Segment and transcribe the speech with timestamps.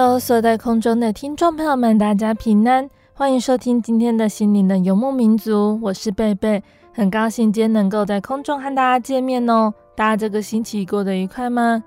[0.00, 6.62] Hello，所在空中的听众朋友们，大家平安，欢迎收听今天的心灵的游牧民族，我是贝贝，
[6.94, 9.74] 很高兴今天能够在空中和大家见面哦。
[9.96, 11.82] 大家这个星期过得愉快吗？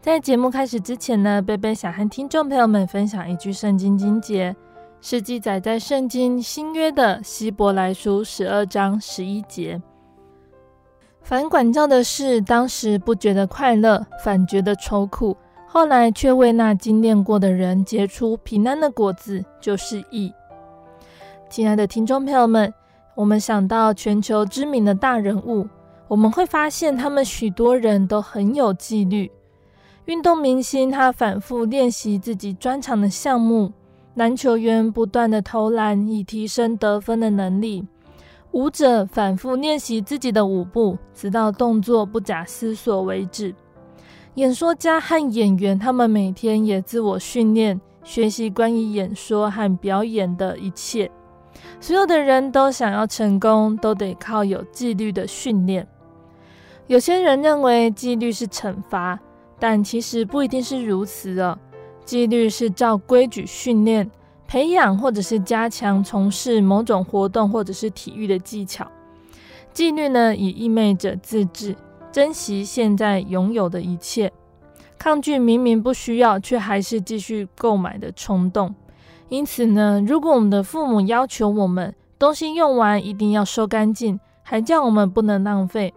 [0.00, 4.56] 在节目开始之前呢，贝贝想和听众朋友们分享一句圣经经节，
[5.00, 9.80] 是记载在圣经新约的希伯来书十二章十一节。
[11.22, 15.36] 反管教的事，当时不觉得快乐，反觉得愁苦。
[15.70, 20.32] 后来却为那经练过的人结出平安的果子，就是义。
[21.50, 22.72] 亲爱的听众朋友们，
[23.14, 25.68] 我们想到全球知名的大人物，
[26.08, 29.30] 我们会发现他们许多人都很有纪律。
[30.06, 33.70] 运动明星他反复练习自己专长的项目，
[34.14, 37.86] 篮球员不断的投篮以提升得分的能力，
[38.52, 43.54] 舞者反复练习自己的舞步，直到动作不假思索为止。
[44.38, 51.10] 演说家和演员，他们每天也自我训练，学习关于演说和表演的一切。
[51.80, 55.84] 所有的人都想要成功，都得靠有纪律的训练。
[56.86, 59.18] 有些人认为纪律是惩罚，
[59.58, 61.58] 但其实不一定是如此哦。
[62.04, 64.08] 纪律是照规矩训练、
[64.46, 68.88] 培养或者是加强从事某种活动或者是体育的技巧。
[69.72, 71.74] 纪律呢，也意味着自制。
[72.10, 74.32] 珍惜现在拥有的一切，
[74.98, 78.74] 抗拒明明不需要却还是继续购买的冲动。
[79.28, 85.92] 因此呢，如果我们的父母要求我们东西用完一定要收干净，还叫我们不能浪费，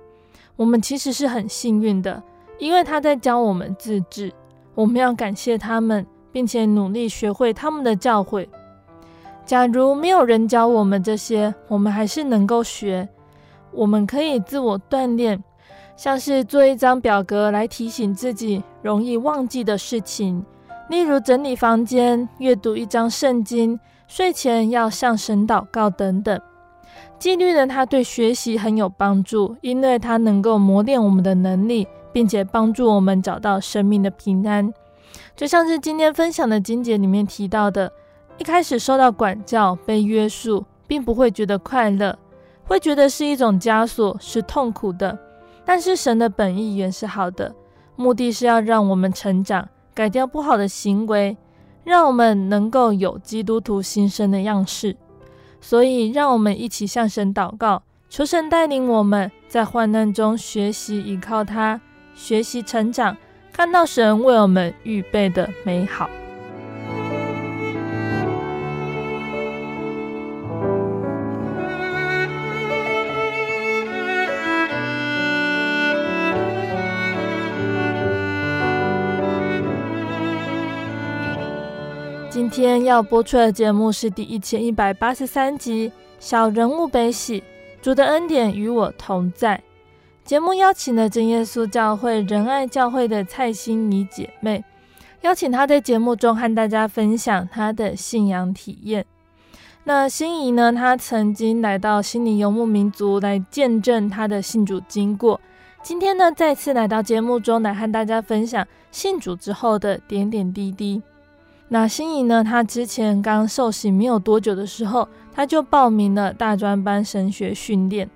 [0.57, 2.21] 我们其实是很幸运的，
[2.59, 4.31] 因为他在教我们自制。
[4.75, 8.47] 我们要感谢他们，并且努力学会他们的教诲。
[9.45, 13.07] 假如没有人教我们这些，我们还是能够学，
[13.71, 15.43] 我们可以自我锻炼。
[16.01, 20.43] 像是做一张表格来提醒自己容易忘记的事情，
[20.89, 26.41] 例如整理房间、阅读一张圣经、睡前要向神祷告等等。
[27.19, 34.73] 纪律呢，它对学习很有帮助，因为它能够磨练我们的能力，并且帮助我们找到生命的平安。
[35.35, 37.93] 就像是今天分享的经节里面提到的，
[38.39, 42.17] 一开始受到管教、被约束，并不会觉得快乐，
[42.63, 45.15] 会觉得是一种枷锁，是痛苦的。
[45.73, 47.55] 但是神的本意原是好的，
[47.95, 51.37] 目的是要让我们成长，改掉不好的行为，
[51.85, 54.97] 让我们能够有基督徒新生的样式。
[55.61, 61.79] 所以，让我们一起向神祷告，求神带领我们在患难中学习依靠他，
[62.13, 63.15] 学习成长，
[63.53, 66.09] 看到神为我们预备的美好。
[82.51, 85.89] 今天要播出的节目是第一千一百八十三集
[86.19, 87.39] 《小人物悲喜》，
[87.81, 89.63] 主的恩典与我同在。
[90.25, 94.61] 节目邀请了真耶稣教会仁爱教会的蔡心怡姐妹，
[95.21, 99.05] 邀请她在节目中和大家分享她的信仰体验。
[99.85, 105.39] 那心怡呢，她曾经来到心灵游牧民族来见证她的信主经过。
[105.81, 111.01] 今天呢，再次来到节目中来和大家分享信主之后的点点滴滴。
[111.73, 112.43] 那心怡呢？
[112.43, 118.09] 他之前刚受洗没有多久的时候，他就报名了大专班神学训练。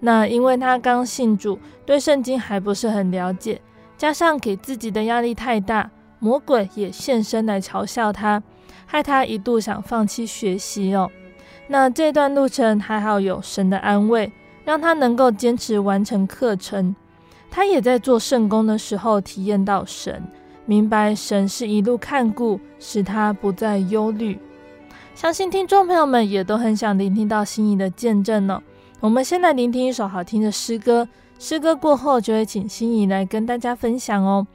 [0.00, 3.62] 那因为他刚信主，对圣经还不是很了解，
[3.96, 8.42] 加上给自己的压力太大，魔鬼也现身来嘲笑他，
[8.84, 11.08] 害他一度想放弃学习哦。
[11.68, 14.32] 那这段路程还好有神的安慰，
[14.64, 16.96] 让他能够坚持完成课程。
[17.48, 20.20] 他也在做圣工的时候体验到神，
[20.68, 24.38] 明白神是一路看顾，使他不再忧虑。
[25.14, 28.62] 相信听众朋友们也都很想聆听到心仪的见证呢。
[29.00, 34.46] 我们先来聆听一首好听的诗歌，诗歌过后就会请心仪来跟大家分享哦。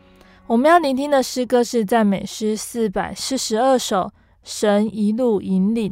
[0.45, 4.01] 我们要聆听的诗歌是赞美诗四百四十二首，
[4.44, 5.92] 《神一路引领》。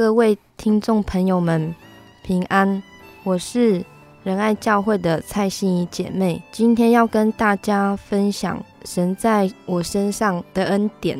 [0.00, 1.74] 各位听众朋友们，
[2.22, 2.82] 平安！
[3.22, 3.84] 我是
[4.24, 11.18] 仁爱教会的蔡心怡姐妹，今天要跟大家分享神在我身上的恩典。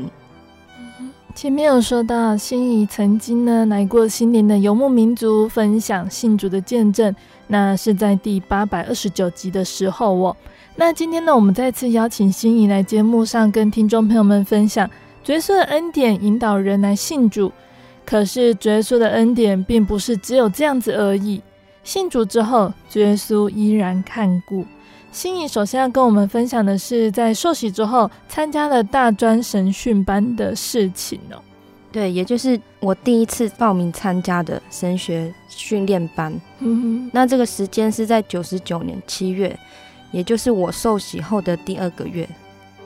[1.35, 7.15] 前面有说到，心怡曾经呢来过心灵的游牧民族，分享信主的见证，
[7.49, 10.35] 那是在第八百二十九集的时候哦。
[10.77, 14.89] 那今天呢，我们再次邀请心怡来节目上，跟听众朋友们分享
[15.23, 17.53] 角色恩典，引导人来信主。
[18.05, 21.41] 可是主耶稣的恩典，并不是只有这样子而已。
[21.85, 24.65] 信主之后，主耶稣依然看顾。
[25.13, 31.43] 心仪首先要跟我们分享的是，在受洗之后参加了大专神训班的事情哦。
[31.91, 36.33] 对，也就是我第一次报名参加的神学训练班。
[36.61, 39.59] 嗯哼，那这个时间是在九十九年七月，
[40.13, 42.29] 也就是我受洗后的第二个月。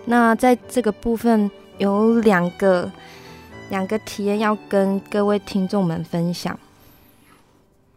[0.06, 2.90] 那在这个部分有两个
[3.71, 6.59] 两个体验要跟各位听众们分享。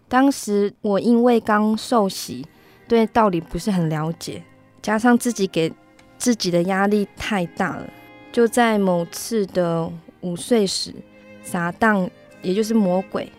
[0.07, 2.45] 当时我因为刚受洗。
[2.89, 4.41] 对道理不是很了解，
[4.81, 5.69] 加上自己给
[6.17, 7.85] 自己的压力太大了，
[8.31, 10.95] 就在某次的午睡时，
[11.43, 12.09] 撒旦
[12.41, 13.29] 也就是魔鬼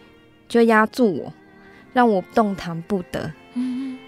[0.46, 1.32] 就压住我，
[1.94, 3.32] 让我动弹不得。
[3.54, 3.98] 嗯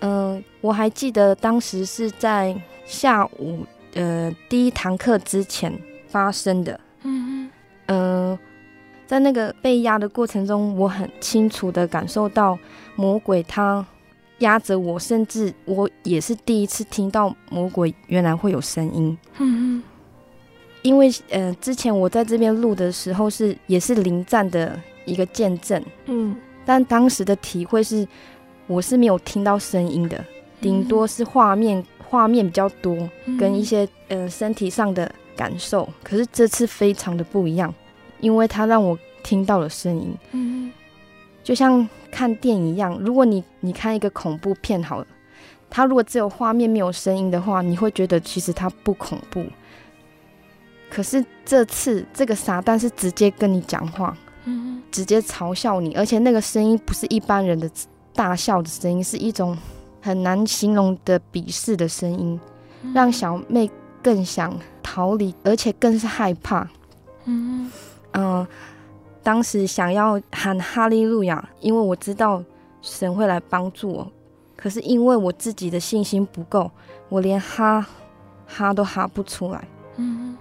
[0.00, 2.54] 嗯，我还记得当时是在
[2.84, 5.72] 下午呃第一堂课之前
[6.06, 6.78] 发生的。
[7.02, 7.29] 嗯
[7.90, 8.38] 嗯，
[9.06, 12.58] 在那个被压的过程中，我很清楚的感受到
[12.96, 13.84] 魔鬼他。
[14.40, 19.18] 压着我，甚至我也是第一次听到魔鬼原来会有声音。
[19.36, 19.82] 嗯嗯，
[20.80, 25.84] 因为呃，之前我在这边录的时候是也是临战的一个见证。
[26.06, 28.08] 嗯，但当时的体会是，
[28.66, 30.24] 我是没有听到声音的，
[30.58, 32.96] 顶多是画面画面比较多，
[33.38, 35.86] 跟一些呃身体上的感受。
[36.02, 37.74] 可是这次非常的不一样，
[38.20, 40.14] 因为他让我听到了声音。
[40.32, 40.72] 嗯。
[41.42, 45.06] 就像看电影一样，如果你你看一个恐怖片好了，
[45.70, 49.44] 它如果只有画面没有声音的话，你会觉得其实它不恐怖。
[50.90, 57.68] 可是这次这个撒旦是直接跟你讲话，嗯，直接嘲笑你，而且那个声音不是一般人的
[58.14, 59.56] 大笑的声音，是一种
[60.02, 62.38] 很难形容的鄙视的声音，
[62.92, 63.68] 让小妹
[64.02, 66.68] 更想逃离，而且更是害怕。
[67.24, 67.70] 嗯
[68.12, 68.24] 嗯。
[68.24, 68.48] 呃
[69.22, 72.42] 当时想要喊哈利路亚，因为我知道
[72.80, 74.12] 神会来帮助我。
[74.56, 76.70] 可是因为我自己的信心不够，
[77.10, 77.86] 我连哈
[78.46, 79.62] 哈都哈不出来。
[79.96, 80.34] 嗯，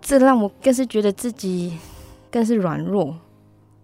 [0.00, 1.78] 这让我更是觉得自己
[2.28, 3.14] 更是软弱。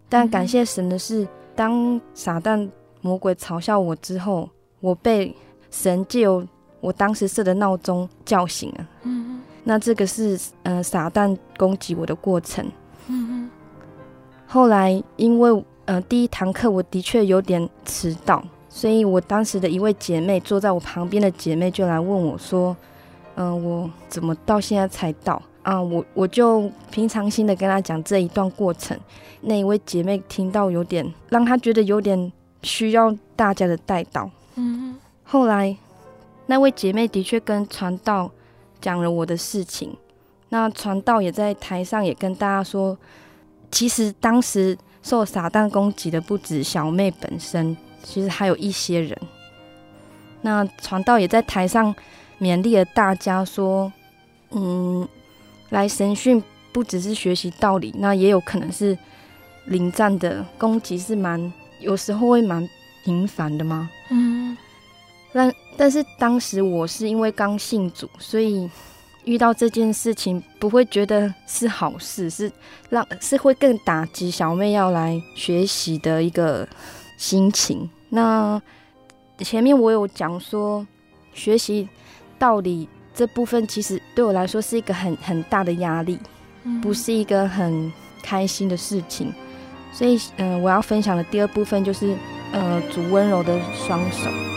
[0.08, 2.68] 但感谢神的是，当撒旦
[3.02, 4.50] 魔鬼嘲笑我之后，
[4.80, 5.32] 我被
[5.70, 6.44] 神借由
[6.80, 8.88] 我当时设的闹钟叫醒了。
[9.04, 12.68] 嗯，那这个是呃撒旦攻击我的过程。
[13.08, 13.50] 嗯。
[14.46, 22.76] 后来，因为呃第一堂课我的确有点迟到，所以我当时的一位姐妹坐在我旁边的姐妹就来问我说
[23.34, 28.99] ：“嗯、呃，我怎么到现在才到啊？”我我就平常心的跟她讲这一段过程。
[29.40, 32.32] 那一位姐妹听到有点让她觉得有点
[32.62, 34.30] 需要大家的带导。
[34.54, 34.96] 嗯。
[35.25, 35.76] 后来
[36.46, 38.30] 那位姐妹的确跟传道
[38.80, 39.96] 讲了我的事情，
[40.54, 42.96] 那传道也在台上也跟大家说。
[43.73, 49.18] 其实当时受撒旦攻击的不止小妹本身，其实还有一些人。
[50.42, 51.92] 那传道也在台上
[52.38, 53.92] 勉励了大家说
[54.54, 55.08] ：“嗯，
[55.70, 58.96] 来神训不只是学习道理，那也有可能是
[59.64, 62.68] 临战的攻击是蛮有时候会蛮
[63.04, 64.56] 频繁的吗？”嗯。
[65.32, 68.70] 但但是当时我是因为刚信主，所以。
[69.24, 72.50] 遇到这件事情不会觉得是好事，是
[72.90, 76.68] 让是会更打击小妹要来学习的一个
[77.16, 77.88] 心情。
[78.10, 78.60] 那
[79.38, 80.86] 前面我有讲说，
[81.32, 81.88] 学习
[82.38, 86.18] 道理这部分其实对我来说是一个很很大的压力，
[86.82, 89.32] 不是一个很开心的事情。
[89.92, 92.16] 所以，嗯、呃，我要分享的第二部分就是，
[92.52, 94.53] 呃，主温柔的双手。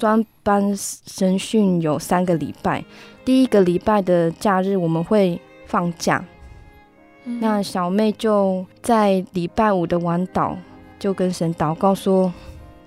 [0.00, 2.82] 专班神训有三个礼拜，
[3.24, 6.24] 第一个礼拜的假日我们会放假，
[7.24, 10.56] 嗯、那小妹就在礼拜五的晚祷，
[10.98, 12.32] 就跟神祷告说：“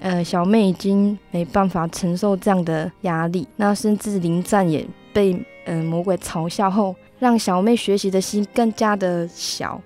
[0.02, 9.80] 呃，小妹已经没办法承受这样的压力，那甚至临战也被呃魔鬼嘲笑后，让小妹学习的心更加的小。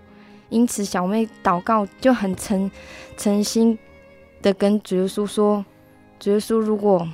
[0.50, 2.72] 因此，小妹祷告就很诚
[3.18, 3.78] 诚心
[4.42, 5.66] 的跟主耶稣说：主
[6.24, 7.08] 耶稣，如果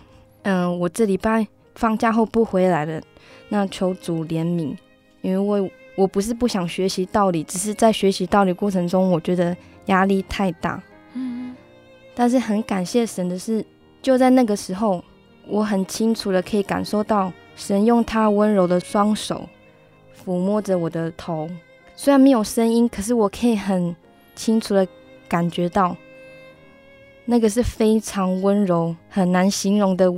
[0.43, 3.01] 嗯、呃、我这礼拜放假后不回来了，
[3.49, 4.75] 那求主怜悯，
[5.21, 9.55] 因为我。”我不是不想学习道理，只是在学习道理过程中，我觉得
[9.85, 10.81] 压力太大。
[11.13, 11.55] 嗯，
[12.15, 13.63] 但是很感谢神的是，
[14.01, 15.03] 就在那个时候，
[15.47, 19.47] 我很清楚的可以感受到神用他温柔的双手
[20.25, 21.47] 抚摸着我的头，
[21.95, 23.95] 虽然没有声音，可是我可以很
[24.35, 24.87] 清楚的
[25.27, 25.95] 感觉到，
[27.25, 30.13] 那个是非常温柔、很难形容的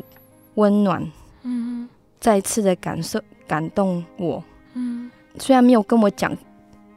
[0.56, 1.12] 温暖。
[1.44, 1.88] 嗯，
[2.20, 4.44] 再次的感受感动我。
[4.74, 5.12] 嗯。
[5.38, 6.36] 虽然没有跟我讲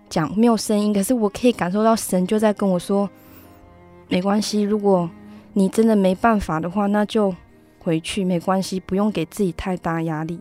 [0.09, 3.11] 讲，没有声音，可是我可以感受到神就在跟我说
[4.09, 5.11] ：“没关系，如果
[5.55, 7.35] 你真的没办法的话，那就
[7.81, 10.39] 回去，没关系，不用给自己太大压力。”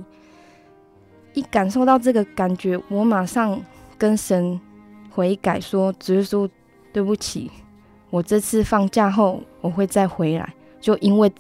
[1.34, 3.60] 一感受到这个感觉，我马上
[3.98, 4.62] 跟神
[5.10, 6.48] 悔改说：“只是说，
[6.94, 7.50] 对不起，
[8.10, 11.32] 我这次放假后我会再回来。”就因为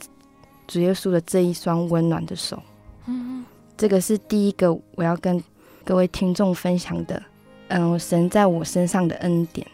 [0.67, 2.61] 主耶稣的这一双温暖的手，
[3.05, 3.45] 嗯，
[3.77, 5.43] 这个是第一个我要跟。
[5.85, 7.23] 各位听众分享的，
[7.69, 9.65] 嗯，神在我身上的恩典。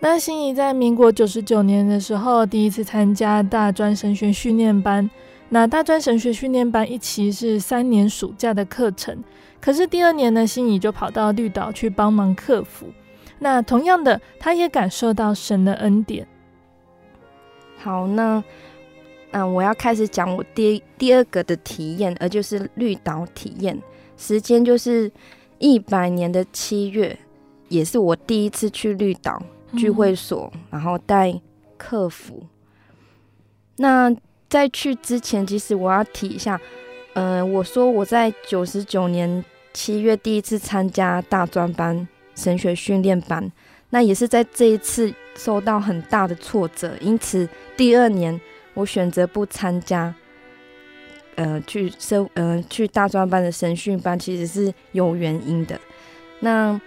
[0.00, 5.08] 那心怡在民国九十九年的时候，第一次参加大专神学训练班。
[5.50, 9.22] 那大专神学训练班一期是三年暑假的课程，
[9.60, 12.88] 可是第二年呢，心怡就跑到绿岛去帮忙客服。
[13.38, 16.26] 那同样的，他也感受到神的恩典。
[17.78, 18.42] 好，那。
[19.30, 23.78] 嗯，我要开始讲我第第二个的体验，而就是绿岛体验。
[24.16, 25.12] 时间就是
[25.58, 27.14] 一百年的七月，
[27.68, 29.42] 也是我第一次去绿岛
[29.76, 31.38] 聚会所，嗯、然后带
[31.76, 32.42] 客服。
[33.76, 34.10] 那
[34.48, 36.58] 在去之前，其实我要提一下，
[37.12, 42.08] 嗯，我说我在九十九年七月第一次参加大专班
[42.38, 43.50] 神学训练班，
[43.90, 48.40] 那也是在这一次受到很大的挫折，因此第二年。
[48.74, 50.14] 我选择不参加，
[51.34, 55.76] 呃，去社呃去大专班的神训班，其实是有原因的。
[56.38, 56.80] 那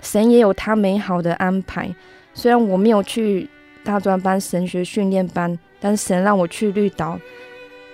[0.00, 1.94] 神也有他美好的安排。
[2.32, 3.46] 虽然我没有去
[3.84, 7.20] 大专班神学训练班，但神让我去绿岛，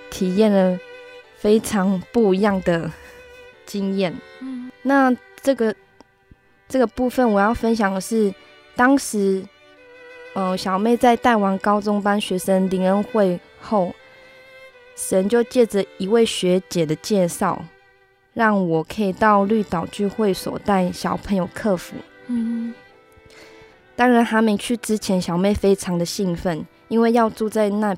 [0.08, 0.78] 体验了
[1.36, 2.88] 非常不一样的
[3.66, 4.14] 经验。
[4.40, 5.74] 嗯，那这个
[6.72, 8.32] 这个部分我要分享的是，
[8.74, 9.44] 当时。
[10.34, 13.94] 嗯，小妹在带完高中班学生灵恩会后，
[14.96, 17.62] 神就借着一位学姐的介绍，
[18.32, 21.96] 让我可以到绿岛聚会所带小朋友客服。
[22.28, 22.72] 嗯，
[23.94, 27.94] 当然还没去之前，小妹非常的兴奋，因为要住在那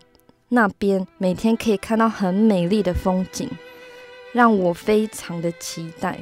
[0.49, 3.49] 那边，每天可以看到很美丽的风景，
[4.33, 6.19] 让我非常的期待。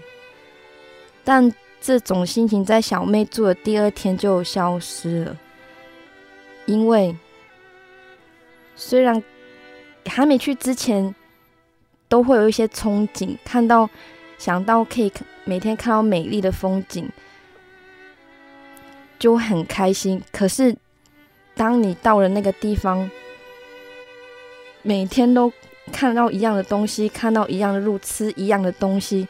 [1.25, 1.51] 但
[1.85, 5.37] 这种心情在小妹住的第二天就消失了。
[6.65, 7.15] 因为
[8.77, 9.21] 虽然
[10.07, 11.13] 还没去之前，
[12.09, 13.91] 都会有一些憧憬，看到
[14.39, 15.13] 想到可以
[15.45, 17.11] 每天看到美丽的风景，
[19.19, 20.23] 就很开心。
[20.31, 20.77] 可是
[21.57, 23.11] 当你到了那个地方，
[24.83, 25.53] 每天都
[25.91, 29.27] 看到一样的东西，看到一样的路，吃一样的东西，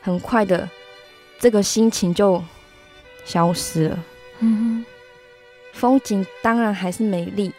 [0.00, 0.68] 很快的，
[1.38, 2.42] 这个心情就
[3.24, 4.04] 消失了。
[4.40, 4.86] 嗯哼。
[5.72, 7.52] 风景当然还是美丽，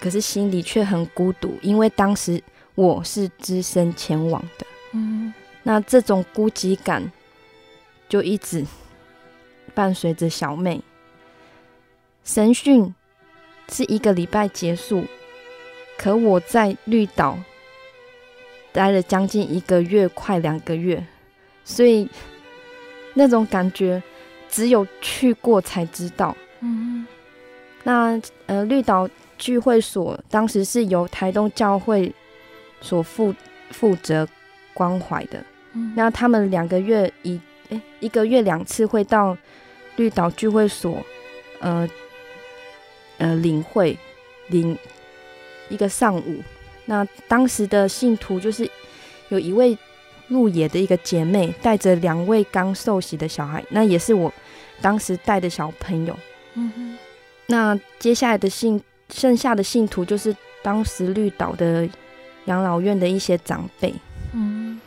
[0.00, 2.42] 可是心里却很孤独，因为当时
[2.74, 4.66] 我是只身前往的。
[4.92, 7.12] 嗯，那这种孤寂感
[8.08, 8.64] 就一直
[9.74, 10.80] 伴随着小妹。
[12.24, 12.94] 神训
[13.68, 15.04] 是一个礼拜结束，
[15.98, 17.38] 可我在绿岛
[18.72, 21.06] 待了将近一个月，快两个月，
[21.66, 22.08] 所以
[23.16, 24.00] 那种感觉
[24.48, 26.36] 只有去过才知道。
[26.60, 27.06] 嗯。
[27.82, 32.12] 那呃，绿岛聚会所当时是由台东教会
[32.80, 33.32] 所负
[33.70, 34.26] 负责
[34.74, 35.42] 关怀的。
[35.72, 39.36] 嗯，那他们两个月一诶、欸、一个月两次会到
[39.94, 41.00] 绿岛聚会所，
[41.60, 41.88] 呃
[43.18, 43.96] 呃领会
[44.48, 44.76] 领
[45.68, 46.42] 一个上午。
[46.86, 48.68] 那当时的信徒就是
[49.28, 49.78] 有一位
[50.28, 54.32] 鹿野的一个姐妹带着两位刚受洗的小孩，那也是我
[54.80, 56.16] 当时带的小朋友。
[56.54, 56.98] 嗯哼。
[57.46, 61.88] 那接下来的信，剩下的信徒就是当时绿岛的
[62.46, 63.94] 养老院的一些长辈。
[64.32, 64.80] 嗯，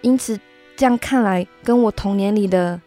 [0.00, 0.40] 因此
[0.76, 2.80] 这样看来，跟我同年里的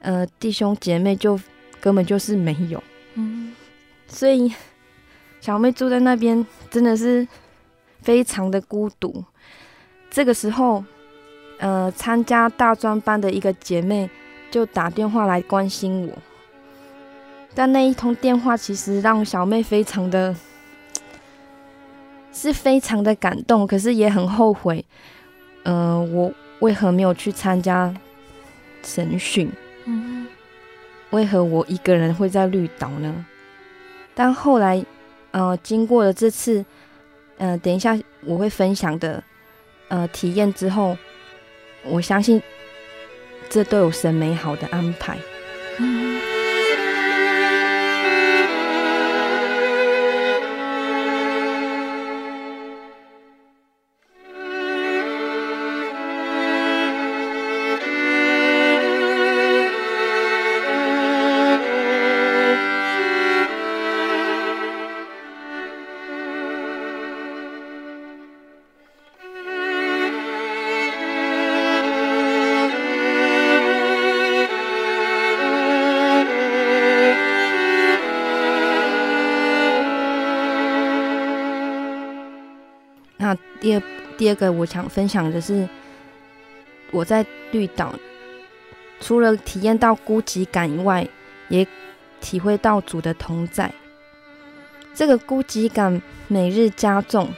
[0.00, 1.40] 呃弟兄姐妹就
[1.80, 2.82] 根本就是没有。
[3.14, 3.54] 嗯，
[4.08, 4.52] 所以
[5.40, 7.26] 小妹住在那边真的是
[8.02, 9.24] 非常的孤独。
[10.16, 10.82] 这个时候，
[11.58, 14.08] 呃，参加大专班的一个姐妹
[14.50, 16.16] 就打电话来关心我，
[17.54, 20.34] 但那一通电话其实让小妹非常的，
[22.32, 24.82] 是非常的感动，可是也很后悔，
[25.64, 27.94] 呃，我为何没有去参加
[28.82, 29.52] 审讯？
[29.84, 30.26] 嗯，
[31.10, 33.26] 为何我一个人会在绿岛呢？
[34.14, 34.82] 但后来，
[35.32, 36.64] 呃，经过了这次，
[37.36, 39.22] 呃，等一下我会分享的。
[39.88, 40.96] 呃，体验之后，
[41.82, 42.42] 我相信
[43.48, 45.18] 这都有神美好的安排。
[84.26, 85.68] 第二个我想分享的是，
[86.90, 87.94] 我在绿岛
[88.98, 91.06] 除了体验到孤寂感以外，
[91.48, 91.64] 也
[92.20, 93.72] 体会到主的同在。
[94.92, 97.32] 这个孤寂感每日加重，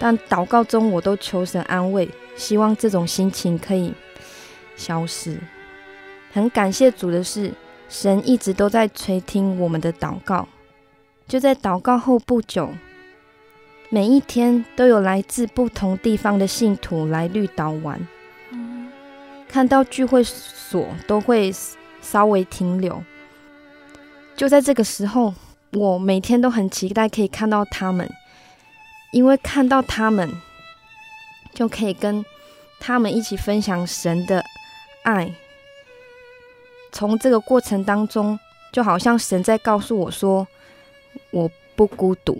[0.00, 3.94] 但祷告中我都求神安慰，希望这种心情可以
[4.74, 5.38] 消失。
[6.32, 7.52] 很感谢主的是，
[7.88, 10.48] 神一直都在垂听我们的祷告。
[11.28, 12.68] 就在祷告后不久。
[13.90, 17.98] 每一天都有来自不同地方的信徒来绿岛玩，
[19.48, 21.50] 看到聚会所都会
[22.02, 23.02] 稍微停留。
[24.36, 25.32] 就在这个时候，
[25.72, 28.06] 我每天都很期待可以看到他们，
[29.10, 30.30] 因为看到他们
[31.54, 32.22] 就可以跟
[32.78, 34.44] 他们一起分享神的
[35.02, 35.32] 爱。
[36.92, 38.38] 从这个过程当中，
[38.70, 40.46] 就好像神在告诉我说
[41.32, 42.38] ：“我不孤独。”。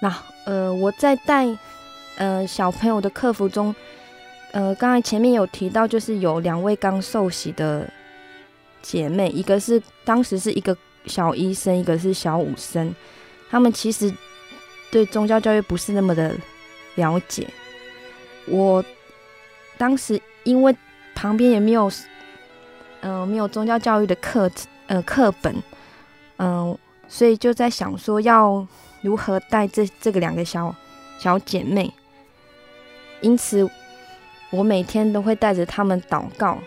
[0.00, 1.46] 那呃，我在带
[2.16, 3.74] 呃小朋友的客服中，
[4.52, 7.88] 呃，刚才前面有提到，就是有两位刚受洗的
[8.82, 12.94] 姐妹，一个是当时是一个小医生，一个是小武生，
[13.48, 14.12] 他们其实
[14.90, 16.36] 对宗教教育不是那么的
[16.96, 17.48] 了解。
[18.46, 18.84] 我
[19.78, 20.76] 当时因为
[21.14, 21.90] 旁边也没有，
[23.00, 24.50] 嗯、呃，没有宗教教育的课
[24.88, 25.56] 呃课本，
[26.36, 26.76] 嗯、
[27.08, 28.66] 所以就在想说要。
[29.06, 30.74] 如何带这这个两个小
[31.16, 31.94] 小姐妹？
[33.20, 33.64] 因此，
[34.50, 36.58] 我每天都会带着她们祷告。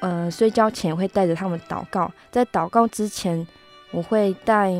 [0.00, 3.46] 呃，睡觉前会带着她们祷告，在祷告之前，
[3.90, 4.72] 我会带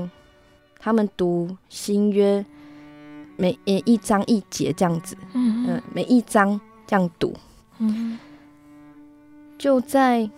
[0.79, 2.43] 她们读新约，
[3.37, 5.15] 每一章一节这样子。
[5.35, 7.35] 嗯，呃，每一章这样读。
[7.81, 8.19] 嗯，
[9.59, 10.29] 就在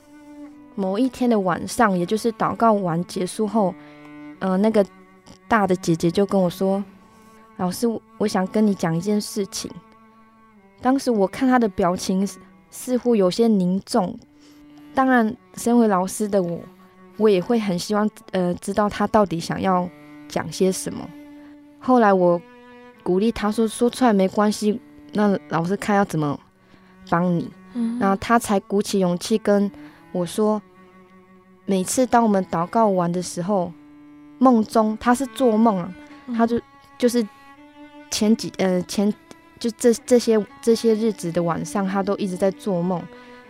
[0.75, 3.73] 某一天的晚上，也就是祷告完结束后，
[4.41, 4.85] 呃，那个。
[5.47, 6.83] 大的姐姐就跟我说
[7.59, 7.87] ：“老师，
[8.19, 9.71] 我想跟你讲一件事情。”
[10.81, 12.27] 当时我看她的表情
[12.71, 14.19] 似乎有些凝重。
[14.95, 16.61] 当然，身为老师的我，
[17.17, 19.89] 我也会很希望呃知道她到底想要
[20.29, 21.09] 讲些什么。
[21.79, 22.41] 后来我
[23.03, 24.81] 鼓励她说：“说出来没关系，
[25.13, 26.39] 那老师看要怎么
[27.11, 29.71] 帮你。”嗯，然后她才鼓起勇气跟
[30.13, 30.61] 我说
[31.67, 33.73] ：“每次当我们祷告完的时候。”
[34.45, 35.95] 梦中他是做梦啊，
[36.37, 36.61] 他就
[36.99, 37.27] 就是
[38.11, 39.11] 前几呃前
[39.59, 43.03] 就这这些这些日子的晚上，他都一直在做梦，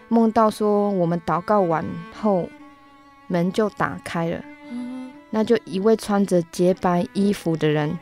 [0.08, 2.48] 梦到说我们祷告完后
[3.26, 4.44] 门就打开了，
[5.30, 7.98] 那就一位穿着洁白衣服的人，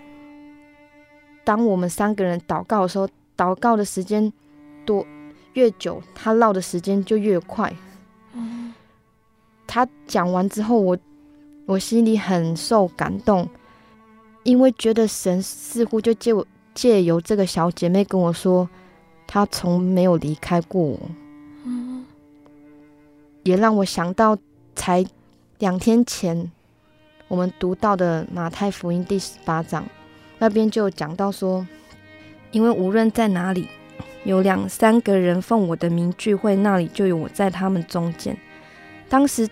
[1.44, 4.30] 当我们三个人祷告的时候，祷告的时间
[4.84, 5.06] 多
[5.54, 7.74] 越久，他绕的时间就越快。
[9.66, 10.98] 他讲完之后，我。
[11.64, 13.48] 我心里很受感动，
[14.42, 16.44] 因为觉得神似乎就借我
[16.74, 18.68] 借由这个小姐妹跟我说，
[19.28, 20.98] 她从没有离开过我。
[21.64, 22.04] 嗯，
[23.44, 24.36] 也让我想到
[24.74, 25.04] 才
[25.60, 26.50] 两天前
[27.28, 29.84] 我们读到的马太福音第十八章，
[30.38, 31.64] 那边就讲到说，
[32.50, 33.68] 因为无论在哪里
[34.24, 38.36] 有两三个人奉我的名聚会，那里就有我在他们中间。
[39.08, 39.48] 当时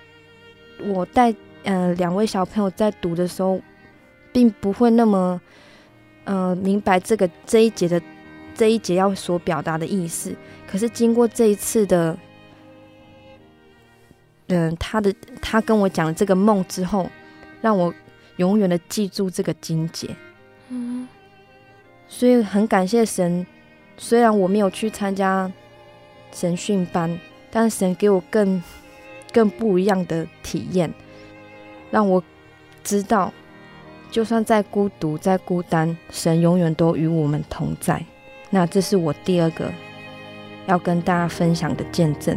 [0.80, 1.32] 我带。
[1.64, 3.60] 呃，两位小朋友在读的时候，
[4.32, 5.40] 并不会那么
[6.24, 8.00] 呃明白这个这一节的
[8.54, 10.34] 这一节要所表达的意思。
[10.66, 12.16] 可是经过这一次的，
[14.48, 17.08] 嗯，他的他跟我讲了这个梦之后，
[17.60, 17.92] 让我
[18.36, 20.08] 永远的记住这个经节。
[20.68, 21.08] 嗯，
[22.08, 23.46] 所以很感谢神，
[23.98, 25.50] 虽然我没有去参加
[26.32, 27.18] 神训班，
[27.50, 28.62] 但神给我更
[29.32, 30.92] 更不一样的体验，
[31.90, 32.22] 让我
[32.82, 33.32] 知道。
[34.10, 38.04] 就算再孤独、再孤单，神永远都与我们同在。
[38.50, 39.70] 那这是我第二个
[40.66, 42.36] 要跟大家分享的见证。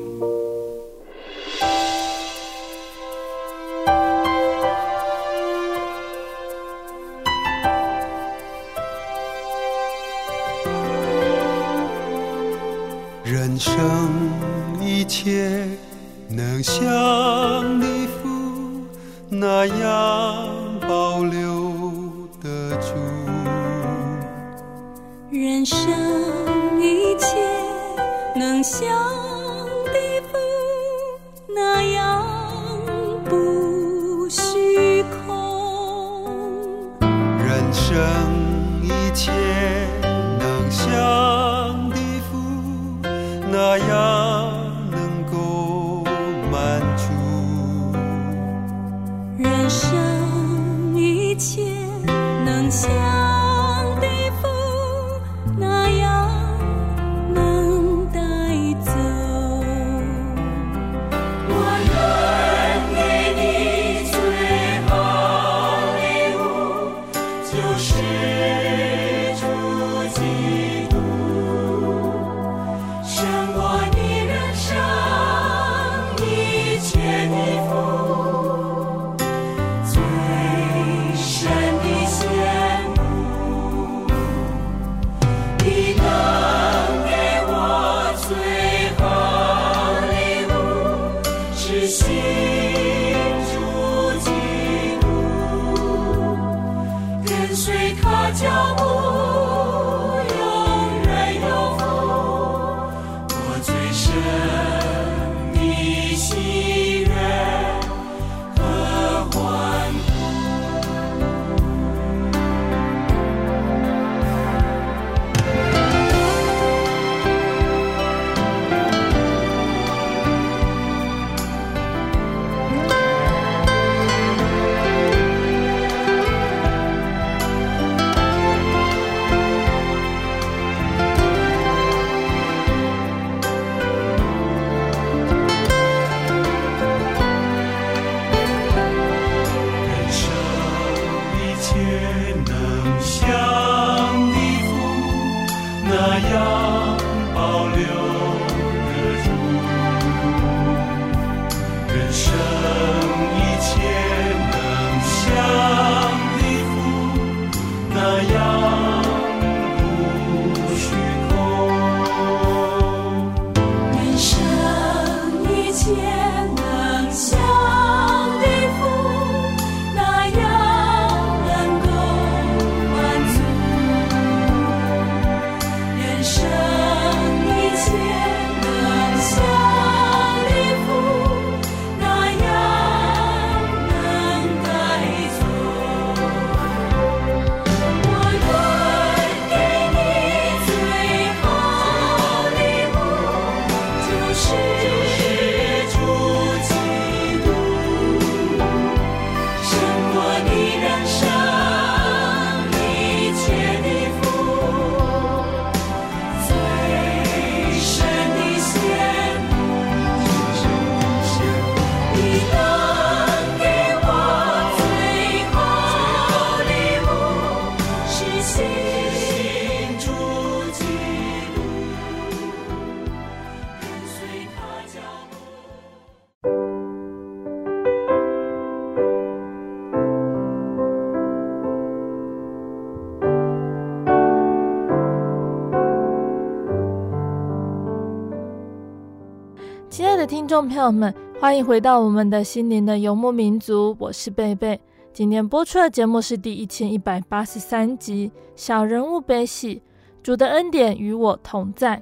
[240.67, 244.79] 朋友们，欢迎回到我们的心灵的游牧民族，我是贝贝。
[245.11, 249.77] 今天播出的节目是第一千一百八十三集《小人物悲喜》，
[250.21, 251.99] 主的恩典与我同在。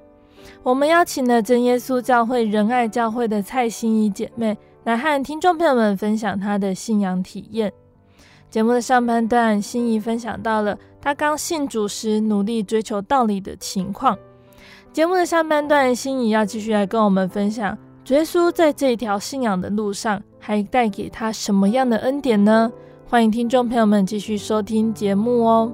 [0.62, 7.72] 我们邀请了真耶稣教会仁爱教会的蔡心怡姐妹来和听众朋友们分享她的信仰体验。
[8.50, 14.18] 节目的上半段，心怡分享到了她刚信主时努力追求道理的情况。
[14.92, 17.78] 节目的下半段，心怡要继续来跟我们分享，
[18.10, 22.72] 耶稣在这条信仰的路上，还带给他什么样的恩典呢？
[23.08, 25.72] 欢迎听众朋友们继续收听节目哦。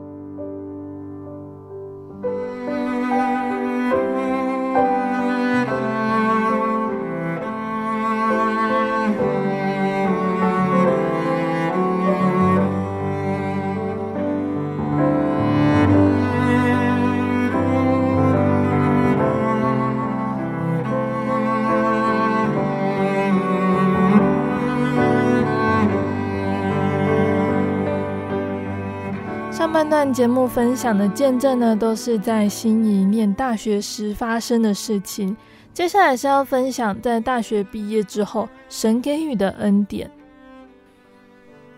[30.16, 35.36] 节目分享的见证呢，都是在心怡念大学时发生的事情。
[35.74, 40.10] 接下来是要分享在大学毕业之后，神给予的恩典。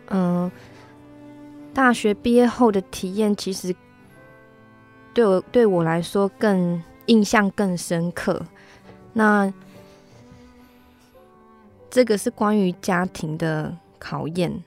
[0.10, 0.52] 嗯，
[1.74, 3.76] 大学毕业后的体验，其实
[5.16, 8.40] 对我对我来说更印象更深刻。
[9.14, 9.52] 那
[11.90, 14.64] 这个是关于家庭的考验。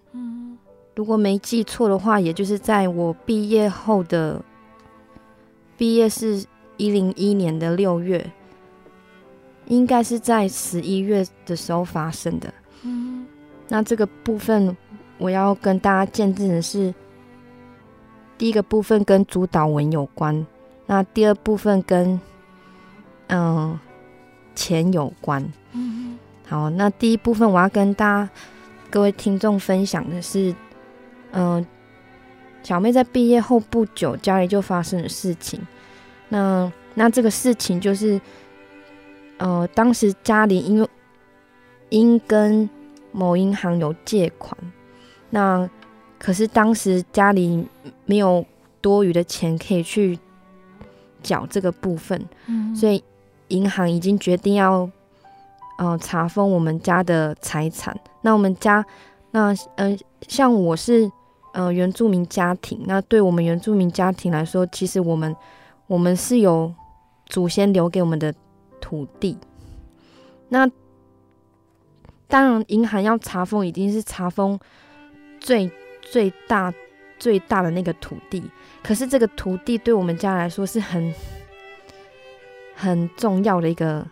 [1.00, 4.38] 如果没记错的话，也就是在我毕业后的
[5.78, 6.44] 毕业是
[6.76, 8.30] 一零一年的六月，
[9.64, 12.52] 应该是在十一月的时候发生的。
[12.82, 13.26] 嗯，
[13.66, 14.76] 那这个部分
[15.16, 16.94] 我要跟大家见证的是，
[18.36, 20.46] 第一个部分跟主导文有关，
[20.84, 22.20] 那第二部分跟
[23.28, 23.80] 嗯
[24.54, 25.42] 钱有关。
[25.72, 28.30] 嗯，好，那第一部分我要跟大家
[28.90, 30.54] 各位听众分享的是。
[31.32, 31.66] 嗯、呃，
[32.62, 35.60] 小妹在毕业后不久，家里就发生了事情。
[36.28, 38.20] 那那这个事情就是，
[39.38, 40.88] 呃，当时家里因为
[41.88, 42.68] 因跟
[43.12, 44.56] 某银行有借款，
[45.30, 45.68] 那
[46.18, 47.66] 可是当时家里
[48.04, 48.44] 没有
[48.80, 50.18] 多余的钱可以去
[51.22, 53.02] 缴这个部分，嗯、所以
[53.48, 54.88] 银行已经决定要
[55.78, 57.98] 呃查封我们家的财产。
[58.20, 58.84] 那我们家
[59.30, 59.96] 那呃，
[60.28, 61.10] 像我是。
[61.52, 65.34] 呃，原住民家庭，那对我们原住民家庭来说，其实我们
[65.88, 66.72] 我们是有
[67.26, 68.32] 祖先留给我们的
[68.80, 69.36] 土地。
[70.48, 70.70] 那
[72.28, 74.56] 当然，银行要查封，已经是查封
[75.40, 75.68] 最
[76.00, 76.72] 最大
[77.18, 78.42] 最大的那个土地。
[78.82, 81.12] 可是这个土地对我们家来说是很
[82.76, 84.06] 很重要的一个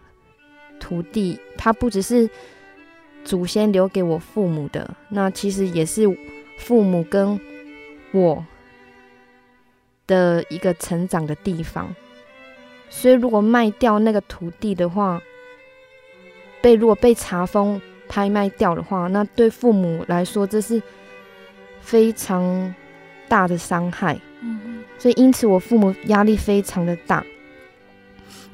[0.80, 2.28] 土地，它不只是
[3.24, 6.02] 祖先留给我父母的，那其实也是。
[6.58, 7.40] 父母跟
[8.12, 8.44] 我
[10.06, 11.94] 的一个成长的地方，
[12.90, 15.22] 所以如果卖掉那个土地的话，
[16.60, 20.82] 被如果被查封拍卖掉的话，那对父母来说这是
[21.80, 22.74] 非常
[23.28, 24.18] 大的伤害。
[24.40, 27.24] 嗯，所以因此我父母压力非常的大。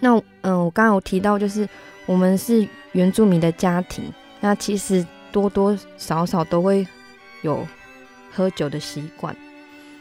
[0.01, 1.69] 那嗯，我刚刚有提到，就是
[2.07, 4.05] 我们是原住民的家庭，
[4.41, 6.87] 那其实多多少少都会
[7.43, 7.67] 有。
[8.35, 9.35] 喝酒的习惯，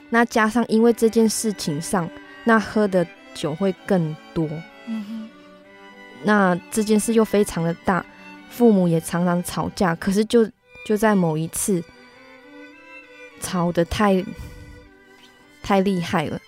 [0.09, 2.09] 那加上因为这件事情上，
[2.43, 4.49] 那喝的酒会更多。
[4.87, 5.29] 嗯，
[6.23, 8.03] 那这件事又非常的大，
[8.49, 9.95] 父母也常常吵架。
[9.95, 10.49] 可是就
[10.85, 11.83] 就在某一次，
[13.39, 14.23] 吵得太
[15.61, 16.39] 太厉害了。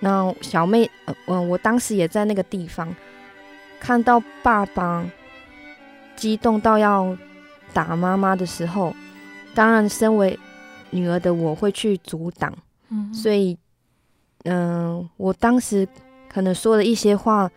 [0.00, 2.94] 那小妹，嗯、呃，我当时也在那个地方，
[3.80, 5.06] 看到爸爸
[6.14, 7.16] 激动到要
[7.72, 8.94] 打妈妈的时候，
[9.54, 10.38] 当然身为
[10.94, 12.54] 女儿的我会去阻挡，
[12.88, 13.58] 嗯，所以，
[14.44, 15.86] 嗯、呃，我当时
[16.28, 17.50] 可能说了一些话，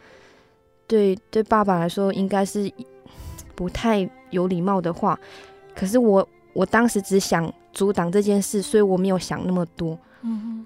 [0.87, 2.71] 对对爸爸来说应该是
[3.53, 5.19] 不太有礼貌的话，
[5.75, 10.65] 可是我我当时只想阻挡这件事，所以我没有想那么多，嗯，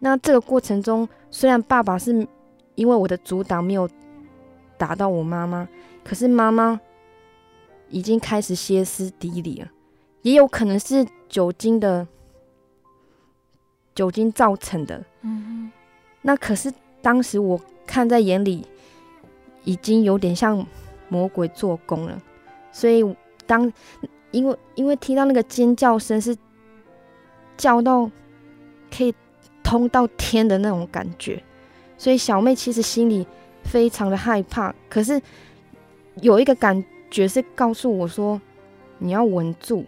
[0.00, 2.26] 那这个过程中，虽然爸爸是
[2.74, 3.88] 因为我的阻挡没有
[4.76, 5.66] 打到我妈妈，
[6.04, 6.78] 可是妈妈
[7.88, 9.68] 已经开始歇斯底里了，
[10.22, 11.06] 也有可能是。
[11.30, 12.04] 酒精的
[13.94, 15.72] 酒精造成的，嗯哼，
[16.22, 17.56] 那可是当时我
[17.86, 18.66] 看在眼里，
[19.62, 20.66] 已经有点像
[21.08, 22.20] 魔鬼做工了。
[22.72, 23.16] 所以
[23.46, 23.72] 当
[24.32, 26.36] 因为因为听到那个尖叫声是
[27.56, 28.10] 叫到
[28.90, 29.14] 可以
[29.62, 31.40] 通到天的那种感觉，
[31.96, 33.24] 所以小妹其实心里
[33.62, 34.74] 非常的害怕。
[34.88, 35.22] 可是
[36.16, 38.40] 有一个感觉是告诉我说，
[38.98, 39.84] 你要稳住，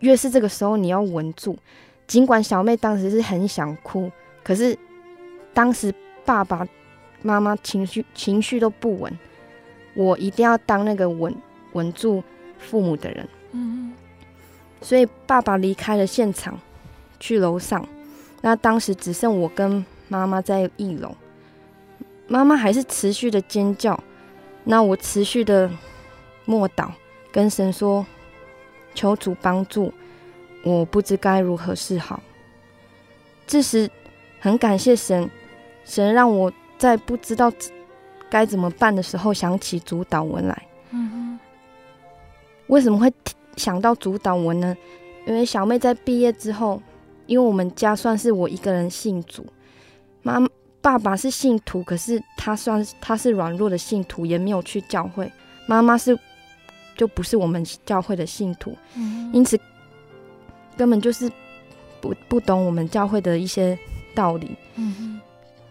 [0.00, 1.58] 越是这个时候你要稳住。
[2.06, 4.10] 尽管小妹当时是很想哭，
[4.42, 4.76] 可是
[5.52, 5.92] 当时
[6.24, 6.66] 爸爸
[7.20, 9.18] 妈妈情绪情绪都不稳，
[9.94, 11.34] 我一定要当那个稳
[11.72, 12.22] 稳住
[12.58, 13.28] 父母的人。
[13.52, 13.92] 嗯，
[14.80, 16.58] 所以爸爸离开了现场，
[17.20, 17.86] 去楼上。
[18.40, 21.14] 那当时只剩我跟妈妈在一楼，
[22.26, 23.98] 妈妈还是持续的尖叫。
[24.64, 25.70] 那我持续的
[26.44, 26.90] 默祷，
[27.32, 28.06] 跟神说
[28.98, 29.92] ：“求主帮助，
[30.64, 32.20] 我不知该如何是好。”
[33.46, 33.88] 这时
[34.40, 35.30] 很感谢神，
[35.84, 37.52] 神让我在不知道
[38.28, 40.62] 该怎么办的时候想起主祷文来。
[40.90, 41.38] 嗯哼。
[42.66, 43.12] 为什么会
[43.56, 44.76] 想到主祷文呢？
[45.26, 46.82] 因为小妹在毕业之后，
[47.26, 49.46] 因为我们家算是我一个人信主，
[50.22, 50.48] 妈妈。
[50.80, 55.30] 爸爸是信徒，可是他算他是软弱的信徒，也没有去教会。
[55.66, 56.16] 妈妈是
[56.98, 59.58] 就不是我们教会的信徒，嗯、因此
[60.76, 61.32] 根本就是
[62.00, 63.78] 不不懂我们教会的一些
[64.14, 64.54] 道理。
[64.74, 65.18] 嗯、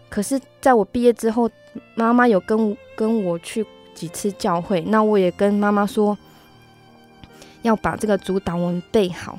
[0.10, 1.48] 可是在我毕业之后，
[1.94, 3.64] 妈妈有跟跟我去
[3.94, 6.18] 几次教会，那我也跟妈妈说
[7.62, 9.38] 要把这个主导文背好。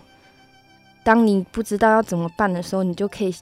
[1.03, 3.35] 当你不知道要怎么办的时候，你就可以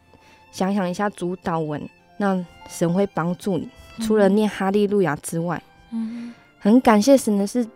[0.52, 1.82] 想想一下主导文。
[2.18, 3.68] 那神会帮助你，
[4.00, 7.66] 除了念哈利路亚之外，嗯，很感谢神的是，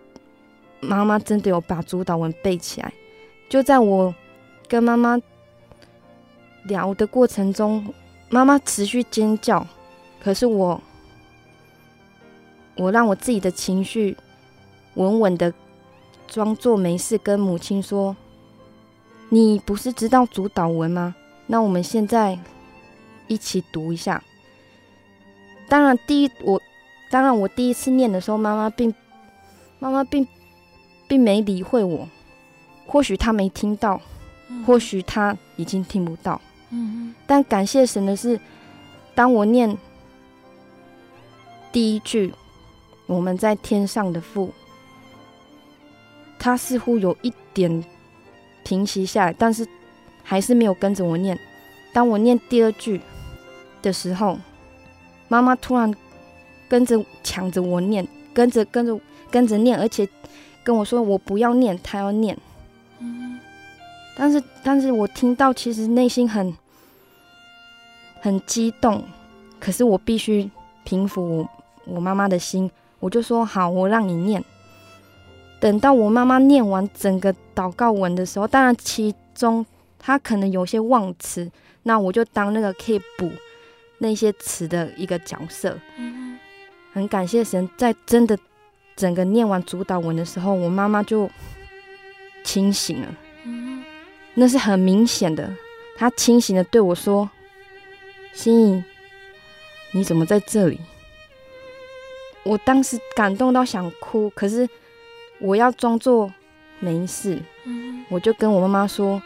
[0.80, 2.92] 妈妈真的有把主祷文背起来。
[3.48, 4.14] 就在我
[4.68, 5.18] 跟妈妈
[6.64, 7.92] 聊的过程中，
[8.28, 9.66] 妈妈持续尖叫，
[10.22, 10.80] 可是我，
[12.76, 14.16] 我让我自己的情绪
[14.94, 15.52] 稳稳的
[16.28, 18.16] 装作没事，跟母亲说
[19.30, 21.14] ：“你不是知道主祷文吗？
[21.46, 22.38] 那我们现在
[23.26, 24.22] 一起读一下。”
[25.68, 26.60] 当然，第一我，
[27.10, 28.94] 当然我第一次念的时候，妈妈并，
[29.78, 30.26] 妈妈并，
[31.10, 32.08] 并没理会我，
[32.86, 34.00] 或许他没听到，
[34.64, 36.40] 或许他已经听不到。
[36.70, 38.38] 嗯，但感谢神的是，
[39.12, 39.76] 当我念
[41.72, 42.32] 第一句
[43.06, 44.52] “我们在天上的父”，
[46.38, 47.84] 他似乎有一点
[48.62, 49.66] 平息下来，但是
[50.22, 51.36] 还是没有跟着我念。
[51.92, 53.00] 当我念第二句
[53.82, 54.38] 的时候，
[55.26, 55.92] 妈妈突然
[56.68, 60.08] 跟着抢着我念，跟着跟着跟着念，而且
[60.62, 62.36] 跟我说我不要念，他要念。
[62.98, 63.38] 嗯，
[64.16, 66.54] 但是但是我听到，其实内心很
[68.20, 69.04] 很激动，
[69.58, 70.50] 可是我必须
[70.84, 71.48] 平复我
[71.86, 74.44] 我妈妈的心，我就说好，我让你念。
[75.58, 79.64] 等到我妈妈念完整个祷告文的时候，当然其中
[79.98, 81.50] 她可能有些忘词，
[81.82, 83.30] 那我就当那个可以补。
[84.02, 85.78] 那些词的一个角色，
[86.94, 88.34] 很感谢神，在真的
[89.00, 91.30] 整个念完主导文的时候，我妈妈就
[92.44, 93.08] 清醒了。
[94.34, 95.50] 那是很明显的，
[95.96, 97.30] 她清醒的对我说
[98.34, 98.84] ：“心怡，
[99.92, 100.78] 你怎么在这里？”
[102.44, 104.68] 我当时感动到想哭，可是
[105.40, 106.30] 我要装作
[106.78, 107.40] 没事，
[108.10, 109.22] 我就跟我妈妈说：“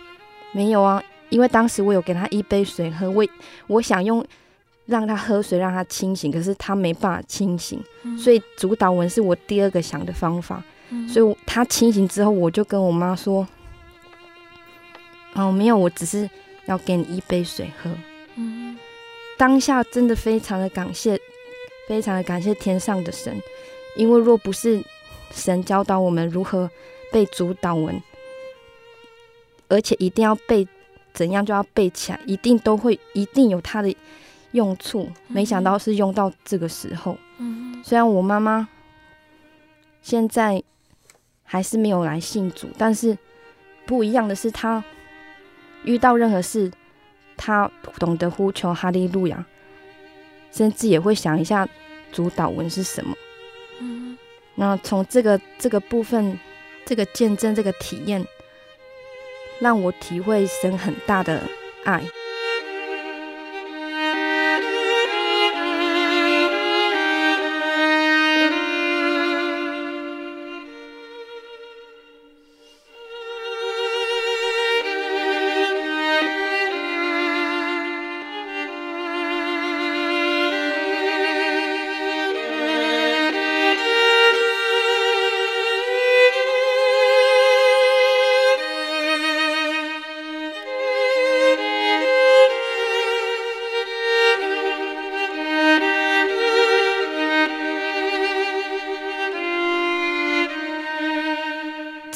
[0.55, 3.27] 没有啊，因为当时我有给她一杯水喝，我
[3.67, 4.25] 我想用。”
[4.87, 10.63] 让他喝水，让他清醒，可是他没办法清醒，嗯、所以主导文是我第二个想的方法。
[10.91, 13.49] 嗯、所以他清醒之后，我就跟我妈说
[15.33, 16.29] ：“哦，没有，我只是
[16.67, 17.91] 要给你一杯水喝。
[18.37, 18.79] 嗯”
[19.39, 21.19] 当下真的非常的感谢，
[21.89, 23.35] 非常的感谢天上的神，
[23.97, 24.85] 因为若不是
[25.33, 26.71] 神教导我们如何
[27.11, 28.01] 背主导文，
[29.69, 30.69] 而且一定要背，
[31.15, 33.97] 怎样就要背起来，一定都会，一定有他的。
[34.55, 37.19] 用处，没想到是用到这个时候。
[37.39, 38.69] 嗯，虽然我妈妈
[40.01, 40.63] 现在
[41.43, 43.19] 还是没有来信主，但是
[43.85, 44.83] 不一样的是，她
[45.83, 46.71] 遇到任何事，
[47.37, 49.45] 她懂得呼求哈利路亚，
[50.53, 51.69] 甚至也会想一下
[52.13, 53.13] 主导文是什么。
[53.81, 54.17] 嗯，
[54.55, 56.39] 那从这个这个部分，
[56.87, 58.25] 这个见证，这个体验，
[59.59, 61.41] 让我体会神很大的
[61.85, 62.05] 爱。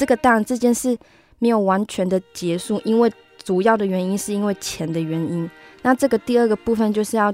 [0.09, 0.97] 个当然这件事
[1.37, 3.11] 没有完全的结束，因为
[3.43, 5.49] 主要的原因是因为钱的原因。
[5.83, 7.31] 那这个第二个部分就是要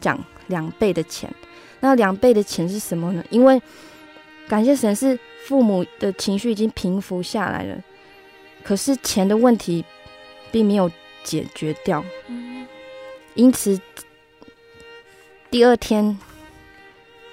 [0.00, 1.30] 讲两倍的钱。
[1.80, 3.22] 那两倍的钱是什么呢？
[3.30, 3.60] 因为
[4.48, 7.76] 感谢神是父母的情绪已经平复下来了，
[8.64, 9.84] 可是钱的问题
[10.50, 10.90] 并没有
[11.22, 12.04] 解决掉。
[13.34, 13.80] 因此
[15.50, 16.18] 第二天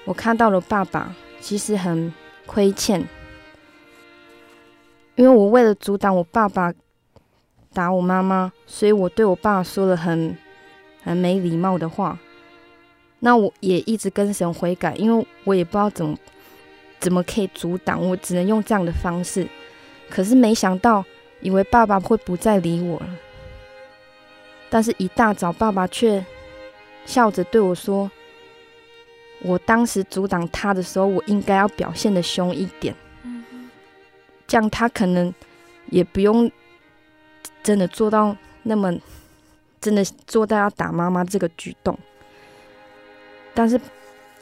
[0.04, 2.12] 我看到了爸爸，其实很
[2.46, 3.04] 亏欠。
[5.16, 6.72] 因为我为了阻挡我爸爸
[7.72, 10.36] 打我妈妈，所以我对我爸说了很
[11.02, 12.18] 很没礼貌的话。
[13.20, 16.16] 那我也一直跟神悔改，因为我也不知道怎么
[17.00, 19.48] 怎么可以阻挡，我只能用这样的方式。
[20.10, 21.02] 可是没想到，
[21.40, 23.08] 以为爸爸会不再理我了，
[24.68, 26.24] 但是一大早，爸爸却
[27.06, 28.10] 笑着对我说
[29.42, 32.94] ：“我当时阻挡他的时候，我应该要表现的凶一点。”
[34.46, 35.32] 这样他可能
[35.86, 36.50] 也不用
[37.62, 38.96] 真的做到那么
[39.80, 41.98] 真的做到要打妈妈这个举动，
[43.54, 43.80] 但是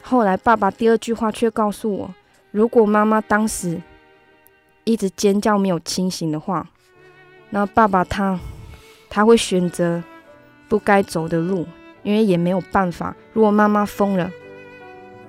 [0.01, 2.13] 后来爸爸第二句话却告诉我，
[2.51, 3.81] 如果妈妈当时
[4.83, 6.67] 一直尖叫没有清醒的话，
[7.49, 8.39] 那爸爸他
[9.09, 10.03] 他会选择
[10.67, 11.67] 不该走的路，
[12.03, 13.15] 因为也没有办法。
[13.33, 14.31] 如果妈妈疯了，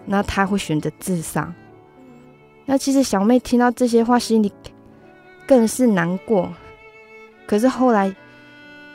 [0.06, 1.52] 那他会选择自杀。
[2.66, 4.52] 那其实小妹听到这些话，心里
[5.46, 6.52] 更是难过。
[7.46, 8.12] 可是后来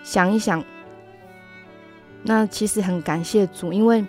[0.04, 0.62] 想一想，
[2.24, 4.06] 那其实很感谢主，因为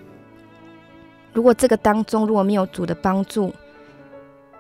[1.33, 3.55] 如果这个当中如果没有主的帮助，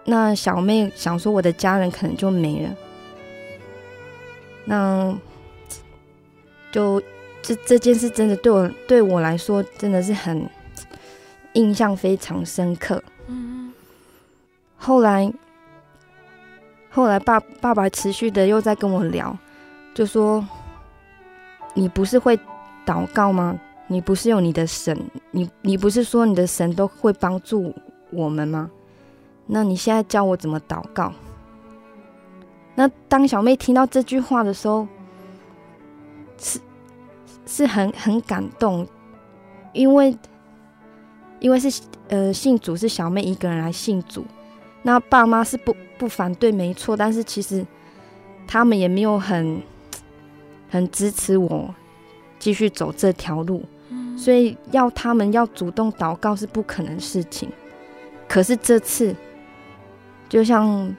[0.04, 2.74] 那小妹想说我的家人可能就没了。
[4.64, 5.18] 那
[6.70, 7.02] 就
[7.42, 10.48] 这这件事真的对我对我来说真的是很
[11.54, 13.02] 印象非常深刻。
[14.84, 15.32] 后来，
[16.90, 19.38] 后来爸爸爸持续的又在跟我聊，
[19.94, 20.44] 就说
[21.72, 22.36] ：“你不是会
[22.84, 23.56] 祷告吗？
[23.86, 24.98] 你不是有你的神？
[25.30, 27.72] 你你不是说你的神都会帮助
[28.10, 28.68] 我们吗？
[29.46, 31.12] 那你现在教我怎么祷告？”
[32.74, 34.88] 那当小妹听到这句话的时候，
[36.38, 36.58] 是
[37.46, 38.84] 是很很感动，
[39.72, 40.18] 因为
[41.38, 44.24] 因为是呃信主是小妹一个人来信主。
[44.82, 47.64] 那爸妈是不不反对，没错，但是其实
[48.46, 49.62] 他们也没有很
[50.68, 51.72] 很支持我
[52.38, 53.64] 继续走这条路，
[54.16, 57.48] 所以要他们要主动祷告是不可能事情。
[58.28, 59.14] 可是这次，
[60.28, 60.94] 就像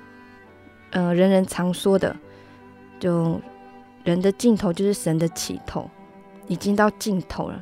[0.91, 2.15] 呃人人常说的，
[2.99, 3.41] 就
[4.03, 5.89] 人的尽头就是神的起头，
[6.47, 7.61] 已经到尽头了。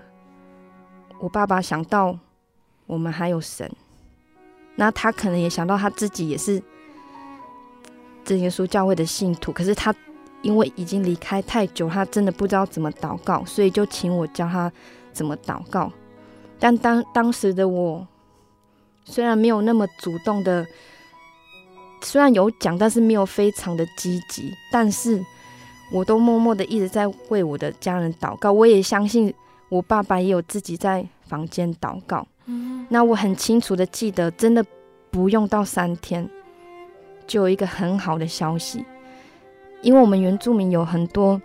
[1.20, 2.18] 我爸爸想到
[2.86, 3.72] 我们还有神。
[4.76, 6.62] 那他可能也想到他自己也是
[8.24, 9.94] 这耶稣教会的信徒，可是他
[10.42, 14.72] 因为已经离开太久，他真的不知道怎么祷告，所以就请我教他
[15.12, 15.92] 怎么祷告。
[16.60, 18.08] 但当当时的我
[19.04, 20.66] 虽然没有那么主动的，
[22.02, 25.24] 虽然有讲，但是没有非常的积极，但是
[25.92, 28.52] 我都默默的一直在为我的家人祷告。
[28.52, 29.34] 我也相信
[29.70, 32.26] 我爸爸也有自己在房间祷告。
[32.90, 34.66] 那我很清楚的记得，真的
[35.10, 36.30] 不用到三天，
[37.26, 38.84] 就有一个很好的消息，
[39.82, 41.42] 因为我们原住民有很多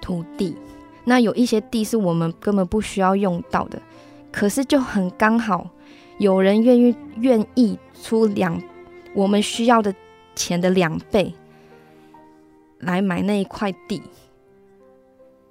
[0.00, 0.56] 土地，
[1.04, 3.80] 那有一些地是我们根本不需要用到的，
[4.30, 5.68] 可是就很刚好，
[6.18, 8.62] 有人愿意愿意出两
[9.14, 9.92] 我们需要的
[10.36, 11.34] 钱的两倍
[12.78, 14.00] 来买那一块地，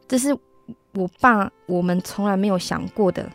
[0.08, 0.38] 这是
[0.94, 3.30] 我爸我们从来没有想过的。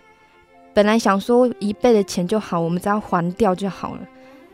[0.75, 4.01] 本来想说一倍的钱就好，我们只要还掉就好了，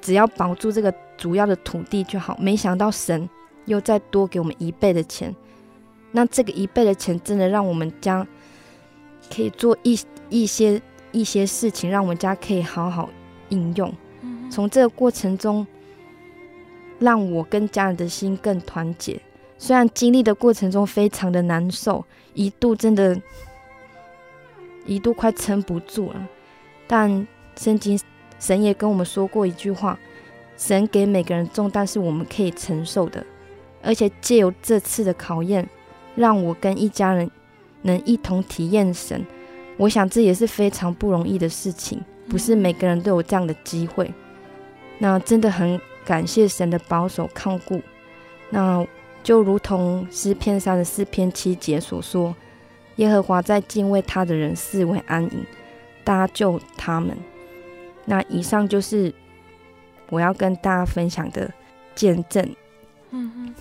[0.01, 2.37] 只要保住这个主要的土地就好。
[2.41, 3.29] 没想到神
[3.66, 5.33] 又再多给我们一倍的钱，
[6.11, 8.27] 那这个一倍的钱真的让我们家
[9.33, 9.97] 可以做一
[10.29, 13.09] 一些一些事情，让我们家可以好好
[13.51, 13.95] 应用。
[14.51, 15.64] 从这个过程中，
[16.99, 19.21] 让我跟家人的心更团结。
[19.57, 22.05] 虽然经历的过程中非常的难受，
[22.35, 23.16] 一度真的。
[24.89, 26.28] 一度快撑不住了，
[26.86, 27.26] 但
[27.57, 28.01] 圣经
[28.41, 29.99] 神也跟我们说过一句话：
[30.57, 33.24] 神给每个人重担是我们可以承受的，
[33.82, 35.68] 而且借由这次的考验，
[36.16, 37.30] 让我跟一家人
[37.82, 39.24] 能一同体验神。
[39.76, 44.11] 我想这也是非常不容易的事情，不是每个人都有这样的机会。
[44.99, 47.82] 那真的很感谢神的保守看顾。
[48.49, 48.84] 那
[49.22, 52.34] 就如同诗篇三十四篇七节所说。
[52.99, 55.45] 耶和华在敬畏他的人四围安营，
[56.05, 57.17] 搭救他们。
[58.05, 59.13] 那以上就是
[60.11, 61.53] 我要跟大家分享的
[61.95, 62.45] 见证。
[63.11, 63.55] 嗯嗯。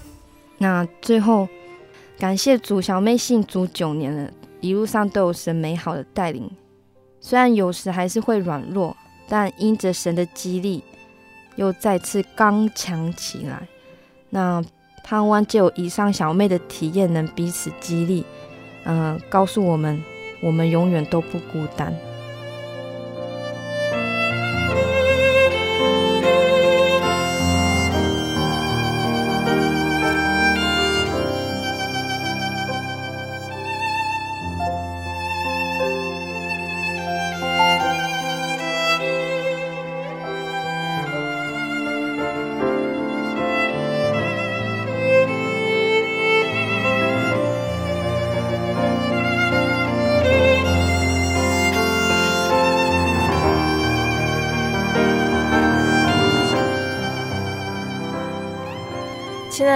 [0.57, 1.47] 那最后，
[2.17, 6.49] 感谢主，小妹信主九年了，一路上都有神美好的带领。
[7.19, 8.95] 虽然有时还是会软弱，
[9.27, 10.83] 但因着神的激励，
[11.57, 13.67] 又再次刚强起来。
[14.29, 14.63] 那
[15.03, 18.25] 盼望就有以上小妹的体验，能彼此激励，
[18.89, 20.01] 嗯、告诉我们，
[20.39, 21.93] 我们永远都不孤单。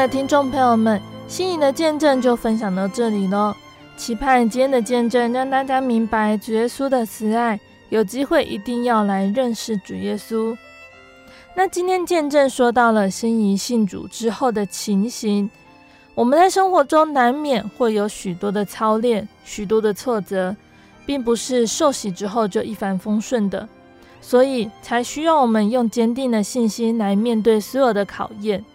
[0.02, 3.56] 的听众朋友们，心仪的见证就分享到这里喽。
[3.96, 10.58] 期盼今天的见证让大家明白主耶稣的慈爱，有机会一定要来认识主耶稣。
[11.54, 15.48] 那今天见证说到了心仪信主之后的情形，
[16.16, 20.56] 我们在生活中难免会有许多的操练，许多的挫折，
[21.06, 23.70] 并不是受洗之后就一帆风顺的，
[24.20, 28.66] 所以才需要我们用坚定的信心来面对所有的考验。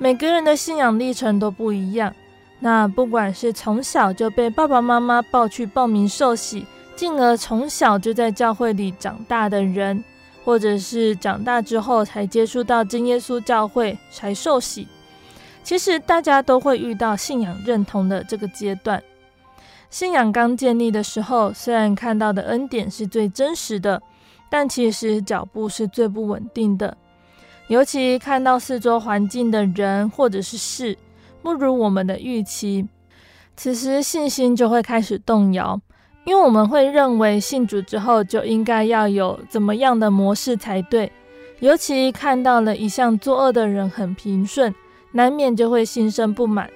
[0.00, 2.14] 每个人的信仰历程都不一样，
[2.60, 10.02] 那不管是从小就被爸爸妈妈抱去报名受洗，进而从小就在教会里长大的人，
[10.44, 14.86] 或者是长大之后才接触到真耶稣教会才受洗，
[15.64, 19.02] 其实大家都会遇到信仰认同的这个阶段。
[19.90, 24.00] 信仰刚建立的时候，虽然看到的恩典是最真实的，
[24.48, 26.96] 但其实脚步是最不稳定的。
[27.68, 30.96] 尤其看到四周环境的人或者是事
[31.42, 32.88] 不如我们的预期，
[33.56, 35.80] 此时信心就会开始动摇，
[36.24, 41.12] 因为我们会认为信主之后就应该要有怎么样的模式才对。
[41.60, 44.74] 尤其看到了一向作恶的人很平顺，
[45.12, 46.70] 难免就会心生不满。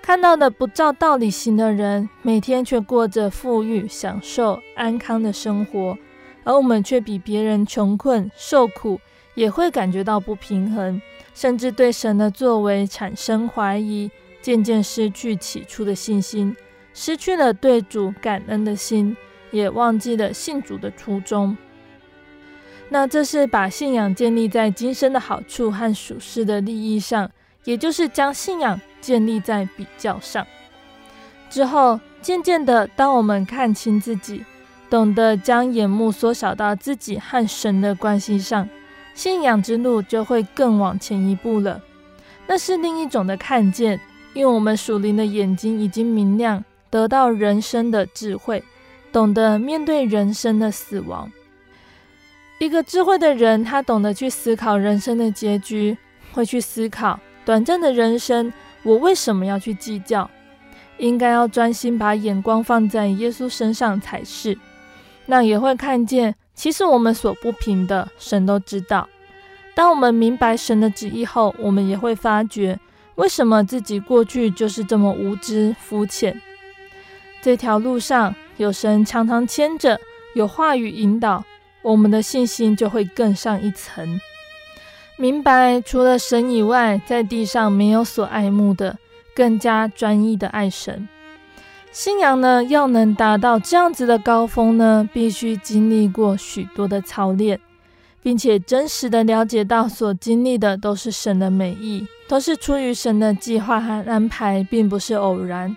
[0.00, 5.96] 看到的不照道理行的人，每天却过着富裕、享受、安康的生活，
[6.44, 8.98] 而我们却比别人穷困、受苦。
[9.34, 11.00] 也会感觉到不平衡，
[11.34, 14.10] 甚至对神的作为产生怀疑，
[14.40, 16.54] 渐渐失去起初的信心，
[16.92, 19.16] 失去了对主感恩的心，
[19.50, 21.56] 也忘记了信主的初衷。
[22.88, 27.30] 那这是把信仰建立在今生的好处和属世的利益上，
[27.64, 30.46] 也就是将信仰建立在比较上。
[31.48, 34.44] 之后，渐渐的，当我们看清自己，
[34.90, 38.68] 懂得将眼目缩小到自己和神的关系上。
[39.14, 41.80] 信仰之路就会更往前一步了，
[42.46, 44.00] 那是另一种的看见，
[44.34, 48.62] 因为我们属灵的眼睛已经明亮，得到人生的智慧，
[49.12, 51.30] 懂得面对人生的死亡。
[52.58, 55.98] 一个智慧的人，他懂得去思考人生的结局，
[56.32, 58.52] 会去思考短暂的人生，
[58.82, 60.30] 我为什么要去计较？
[60.98, 64.56] 应该要专心把眼光放在耶稣身上才是。
[65.26, 66.34] 那也会看见。
[66.54, 69.08] 其实我们所不平的，神都知道。
[69.74, 72.78] 当我们明白神的旨意后，我们也会发觉，
[73.14, 76.40] 为什么自己过去就是这么无知肤浅。
[77.40, 79.98] 这条路上有神常常牵着，
[80.34, 81.42] 有话语引导，
[81.80, 84.20] 我们的信心就会更上一层。
[85.16, 88.98] 明白除了神以外，在地上没有所爱慕的，
[89.34, 91.08] 更加专一的爱神。
[91.92, 97.60] 信仰呢，要能达到这样子的高峰呢，必须经历过许多的操练，
[98.22, 105.76] 并且真实的了解到所经历的都是神的美意，都是出于神的计划和安排，并不是偶然。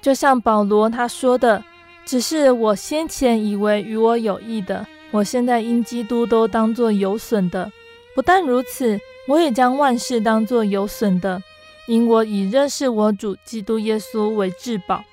[0.00, 1.62] 就像保罗他说的
[2.06, 7.70] ：“只是我先前以为与我有益的，我现在因基督都当作有损的。
[8.14, 11.42] 不但如此，我也将万事当作有损的，
[11.86, 15.04] 因我以认识我主基督耶稣为至宝。”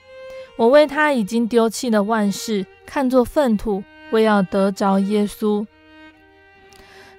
[0.57, 5.65] 我为他已经丢弃了万事，看作粪土，为要得着耶稣。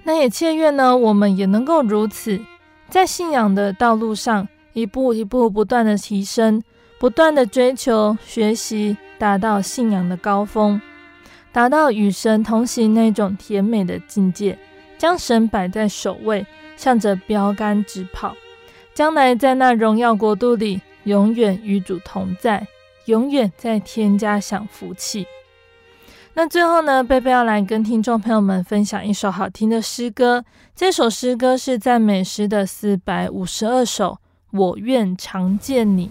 [0.05, 2.41] 那也切愿呢，我们也能够如此，
[2.89, 6.62] 在信仰的道路上，一步一步不断的提升，
[6.99, 10.80] 不断的追求学习，达到信仰的高峰，
[11.53, 14.57] 达到与神同行那种甜美的境界，
[14.97, 18.34] 将神摆在首位，向着标杆直跑，
[18.95, 22.66] 将来在那荣耀国度里，永远与主同在。
[23.07, 25.26] 永远在添加享福气。
[26.34, 30.44] 那最后呢，贝贝要来跟听众朋友们分享一首好听的诗歌。
[30.74, 34.18] 这首诗歌是赞美诗的四百五十二首，
[34.50, 36.11] 我愿常见你。